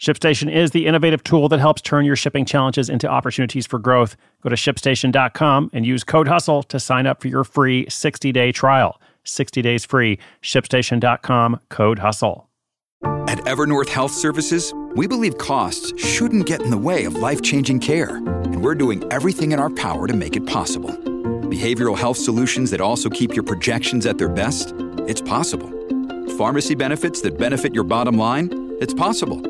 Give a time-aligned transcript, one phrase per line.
[0.00, 4.16] ShipStation is the innovative tool that helps turn your shipping challenges into opportunities for growth.
[4.42, 8.50] Go to shipstation.com and use code HUSTLE to sign up for your free 60 day
[8.50, 8.98] trial.
[9.24, 10.18] 60 days free.
[10.42, 12.48] ShipStation.com, code HUSTLE.
[13.28, 17.80] At Evernorth Health Services, we believe costs shouldn't get in the way of life changing
[17.80, 20.90] care, and we're doing everything in our power to make it possible.
[21.50, 24.72] Behavioral health solutions that also keep your projections at their best?
[25.06, 25.68] It's possible.
[26.38, 28.76] Pharmacy benefits that benefit your bottom line?
[28.80, 29.49] It's possible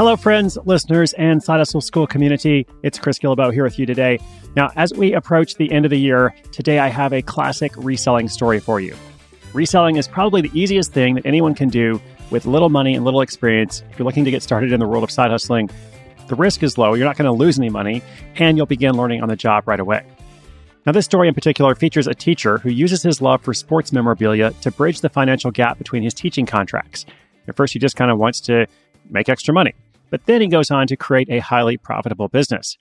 [0.00, 2.66] Hello, friends, listeners, and Side Hustle School community.
[2.82, 4.18] It's Chris Guillebeau here with you today.
[4.56, 8.30] Now, as we approach the end of the year, today I have a classic reselling
[8.30, 8.96] story for you.
[9.52, 13.20] Reselling is probably the easiest thing that anyone can do with little money and little
[13.20, 13.82] experience.
[13.90, 15.68] If you're looking to get started in the world of side hustling,
[16.28, 18.02] the risk is low, you're not going to lose any money,
[18.36, 20.02] and you'll begin learning on the job right away.
[20.86, 24.52] Now, this story in particular features a teacher who uses his love for sports memorabilia
[24.62, 27.04] to bridge the financial gap between his teaching contracts.
[27.48, 28.66] At first, he just kind of wants to
[29.10, 29.74] make extra money.
[30.10, 32.76] But then he goes on to create a highly profitable business.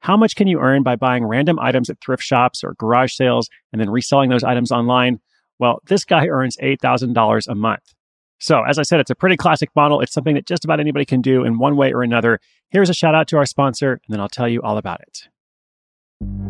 [0.00, 3.48] How much can you earn by buying random items at thrift shops or garage sales
[3.72, 5.20] and then reselling those items online?
[5.58, 7.94] Well, this guy earns $8,000 a month.
[8.38, 10.00] So, as I said, it's a pretty classic model.
[10.00, 12.38] It's something that just about anybody can do in one way or another.
[12.68, 15.28] Here's a shout out to our sponsor, and then I'll tell you all about it.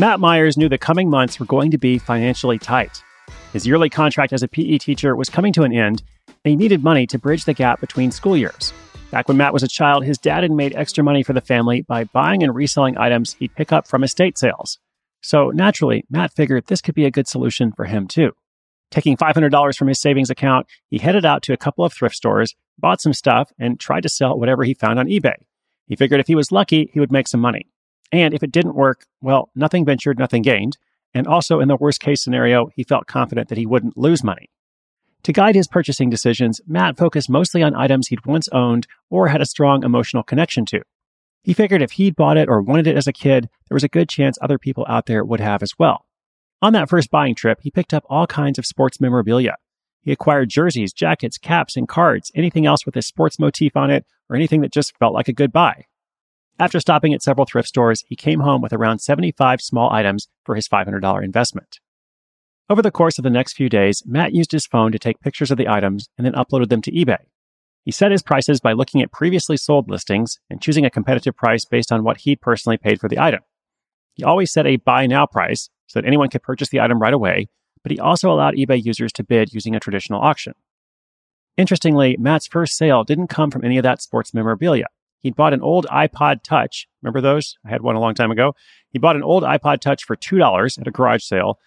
[0.00, 3.04] Matt Myers knew the coming months were going to be financially tight.
[3.52, 6.82] His yearly contract as a PE teacher was coming to an end, and he needed
[6.82, 8.72] money to bridge the gap between school years.
[9.10, 11.82] Back when Matt was a child, his dad had made extra money for the family
[11.82, 14.78] by buying and reselling items he'd pick up from estate sales.
[15.20, 18.32] So naturally, Matt figured this could be a good solution for him too.
[18.90, 22.54] Taking $500 from his savings account, he headed out to a couple of thrift stores,
[22.78, 25.36] bought some stuff, and tried to sell whatever he found on eBay.
[25.88, 27.66] He figured if he was lucky, he would make some money.
[28.12, 30.76] And if it didn't work, well, nothing ventured, nothing gained.
[31.14, 34.50] And also, in the worst case scenario, he felt confident that he wouldn't lose money.
[35.24, 39.42] To guide his purchasing decisions, Matt focused mostly on items he'd once owned or had
[39.42, 40.82] a strong emotional connection to.
[41.42, 43.88] He figured if he'd bought it or wanted it as a kid, there was a
[43.88, 46.06] good chance other people out there would have as well.
[46.62, 49.56] On that first buying trip, he picked up all kinds of sports memorabilia.
[50.02, 54.06] He acquired jerseys, jackets, caps, and cards, anything else with a sports motif on it,
[54.28, 55.86] or anything that just felt like a good buy.
[56.60, 60.54] After stopping at several thrift stores, he came home with around 75 small items for
[60.54, 61.80] his $500 investment.
[62.68, 65.50] Over the course of the next few days, Matt used his phone to take pictures
[65.50, 67.16] of the items and then uploaded them to eBay.
[67.86, 71.64] He set his prices by looking at previously sold listings and choosing a competitive price
[71.64, 73.40] based on what he'd personally paid for the item.
[74.12, 77.14] He always set a buy now price so that anyone could purchase the item right
[77.14, 77.48] away,
[77.82, 80.52] but he also allowed eBay users to bid using a traditional auction.
[81.56, 84.88] Interestingly, Matt's first sale didn't come from any of that sports memorabilia.
[85.20, 86.86] He'd bought an old iPod Touch.
[87.02, 87.56] Remember those?
[87.64, 88.54] I had one a long time ago.
[88.90, 91.58] He bought an old iPod Touch for $2 at a garage sale,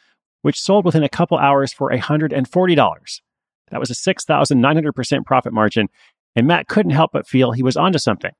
[0.41, 3.21] which sold within a couple hours for $140.
[3.71, 5.87] That was a 6,900% profit margin,
[6.35, 8.31] and Matt couldn't help but feel he was onto something.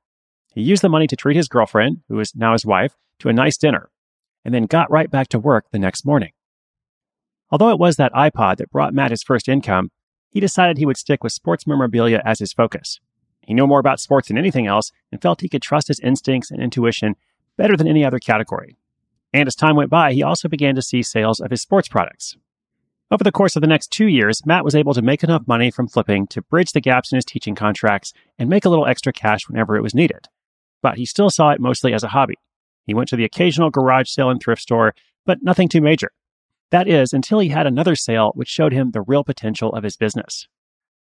[0.54, 3.32] He used the money to treat his girlfriend, who is now his wife, to a
[3.32, 3.90] nice dinner,
[4.44, 6.30] and then got right back to work the next morning.
[7.50, 9.90] Although it was that iPod that brought Matt his first income,
[10.28, 12.98] he decided he would stick with sports memorabilia as his focus.
[13.46, 16.50] He knew more about sports than anything else and felt he could trust his instincts
[16.50, 17.14] and intuition
[17.56, 18.76] better than any other category.
[19.32, 22.36] And as time went by, he also began to see sales of his sports products.
[23.10, 25.70] Over the course of the next two years, Matt was able to make enough money
[25.70, 29.12] from flipping to bridge the gaps in his teaching contracts and make a little extra
[29.12, 30.26] cash whenever it was needed.
[30.82, 32.36] But he still saw it mostly as a hobby.
[32.86, 34.94] He went to the occasional garage sale and thrift store,
[35.26, 36.10] but nothing too major.
[36.70, 39.96] That is, until he had another sale which showed him the real potential of his
[39.96, 40.48] business.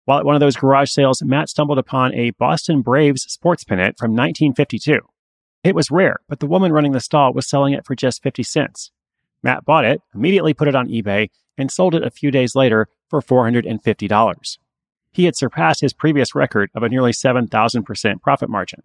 [0.10, 4.00] While at one of those garage sales, Matt stumbled upon a Boston Braves sports pennant
[4.00, 5.02] from 1952.
[5.64, 8.42] It was rare, but the woman running the stall was selling it for just 50
[8.42, 8.90] cents.
[9.44, 11.30] Matt bought it, immediately put it on eBay,
[11.60, 14.58] and sold it a few days later for $450.
[15.12, 18.82] He had surpassed his previous record of a nearly 7,000% profit margin.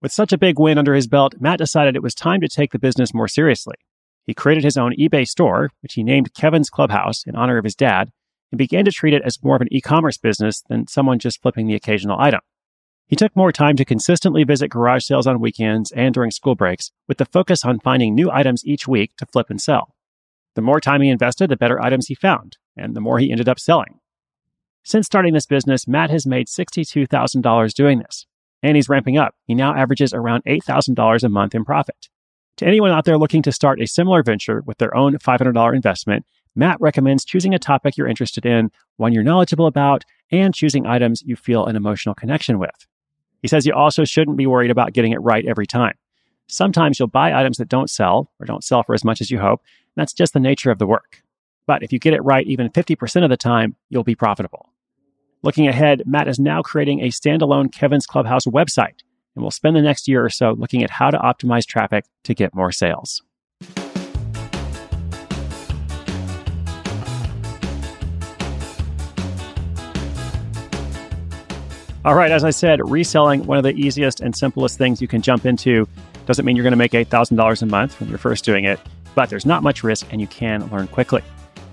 [0.00, 2.72] With such a big win under his belt, Matt decided it was time to take
[2.72, 3.76] the business more seriously.
[4.24, 7.74] He created his own eBay store, which he named Kevin's Clubhouse in honor of his
[7.74, 8.10] dad,
[8.52, 11.42] and began to treat it as more of an e commerce business than someone just
[11.42, 12.40] flipping the occasional item.
[13.08, 16.92] He took more time to consistently visit garage sales on weekends and during school breaks,
[17.08, 19.94] with the focus on finding new items each week to flip and sell.
[20.54, 23.48] The more time he invested, the better items he found, and the more he ended
[23.48, 23.98] up selling.
[24.84, 28.26] Since starting this business, Matt has made $62,000 doing this,
[28.62, 29.34] and he's ramping up.
[29.46, 32.08] He now averages around $8,000 a month in profit.
[32.58, 36.26] To anyone out there looking to start a similar venture with their own $500 investment,
[36.54, 41.22] Matt recommends choosing a topic you're interested in, one you're knowledgeable about, and choosing items
[41.22, 42.86] you feel an emotional connection with.
[43.40, 45.94] He says you also shouldn't be worried about getting it right every time.
[46.46, 49.38] Sometimes you'll buy items that don't sell or don't sell for as much as you
[49.38, 49.62] hope.
[49.96, 51.22] that's just the nature of the work.
[51.66, 54.70] But if you get it right even 50% of the time, you'll be profitable.
[55.42, 59.00] Looking ahead, Matt is now creating a standalone Kevin's Clubhouse website,
[59.34, 62.34] and we'll spend the next year or so looking at how to optimize traffic to
[62.34, 63.22] get more sales.
[72.04, 75.22] All right, as I said, reselling one of the easiest and simplest things you can
[75.22, 75.86] jump into
[76.26, 78.80] doesn't mean you're going to make $8,000 a month when you're first doing it,
[79.14, 81.22] but there's not much risk and you can learn quickly.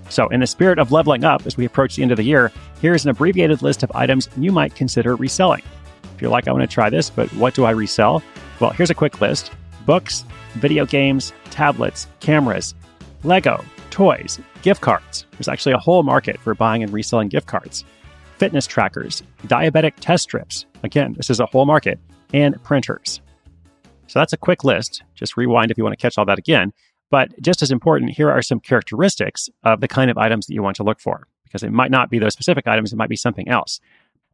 [0.08, 2.52] So, in the spirit of leveling up as we approach the end of the year,
[2.80, 5.62] here's an abbreviated list of items you might consider reselling.
[6.14, 8.22] If you're like, I want to try this, but what do I resell?
[8.60, 9.50] Well, here's a quick list
[9.84, 10.24] books,
[10.54, 12.76] video games, tablets, cameras,
[13.24, 15.26] Lego, toys, gift cards.
[15.32, 17.84] There's actually a whole market for buying and reselling gift cards.
[18.40, 20.64] Fitness trackers, diabetic test strips.
[20.82, 21.98] Again, this is a whole market,
[22.32, 23.20] and printers.
[24.06, 25.02] So that's a quick list.
[25.14, 26.72] Just rewind if you want to catch all that again.
[27.10, 30.62] But just as important, here are some characteristics of the kind of items that you
[30.62, 33.14] want to look for, because it might not be those specific items, it might be
[33.14, 33.78] something else.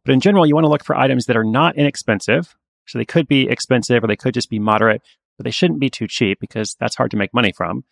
[0.04, 2.54] But in general, you want to look for items that are not inexpensive.
[2.86, 5.02] So they could be expensive or they could just be moderate,
[5.36, 7.82] but they shouldn't be too cheap because that's hard to make money from.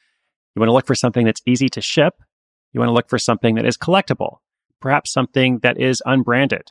[0.55, 2.23] You want to look for something that's easy to ship.
[2.73, 4.37] You want to look for something that is collectible,
[4.85, 6.71] perhaps something that is unbranded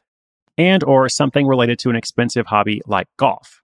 [0.56, 3.63] and or something related to an expensive hobby like golf.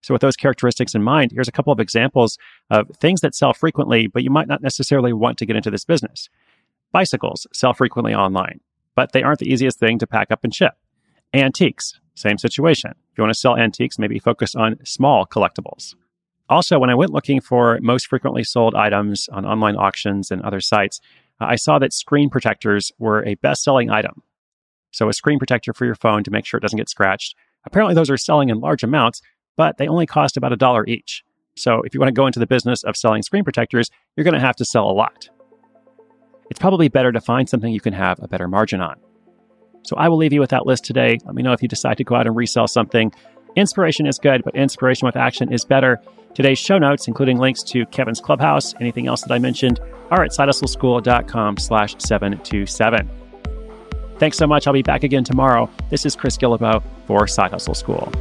[0.00, 2.38] So, with those characteristics in mind, here's a couple of examples
[2.70, 5.84] of things that sell frequently, but you might not necessarily want to get into this
[5.84, 6.30] business.
[6.92, 8.60] Bicycles sell frequently online,
[8.94, 10.72] but they aren't the easiest thing to pack up and ship.
[11.34, 12.92] Antiques, same situation.
[12.92, 15.94] If you want to sell antiques, maybe focus on small collectibles.
[16.48, 20.62] Also, when I went looking for most frequently sold items on online auctions and other
[20.62, 21.02] sites,
[21.40, 24.22] I saw that screen protectors were a best selling item.
[24.90, 27.34] So, a screen protector for your phone to make sure it doesn't get scratched.
[27.64, 29.20] Apparently, those are selling in large amounts,
[29.56, 31.22] but they only cost about a dollar each.
[31.58, 34.34] So if you want to go into the business of selling screen protectors, you're going
[34.34, 35.28] to have to sell a lot.
[36.50, 38.96] It's probably better to find something you can have a better margin on.
[39.82, 41.18] So I will leave you with that list today.
[41.24, 43.12] Let me know if you decide to go out and resell something.
[43.56, 46.00] Inspiration is good, but inspiration with action is better.
[46.34, 50.30] Today's show notes, including links to Kevin's Clubhouse, anything else that I mentioned, are at
[50.30, 53.10] sidehustleschool.com slash 727.
[54.18, 54.66] Thanks so much.
[54.66, 55.70] I'll be back again tomorrow.
[55.90, 58.12] This is Chris Guillebeau for Side Hustle School.